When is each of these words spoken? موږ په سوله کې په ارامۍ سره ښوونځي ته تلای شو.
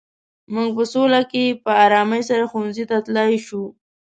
موږ 0.53 0.69
په 0.77 0.83
سوله 0.93 1.21
کې 1.31 1.43
په 1.63 1.71
ارامۍ 1.85 2.21
سره 2.29 2.43
ښوونځي 2.51 2.83
ته 2.89 2.97
تلای 3.05 3.33
شو. 3.47 3.63